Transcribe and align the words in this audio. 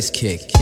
bass 0.00 0.10
kick. 0.10 0.59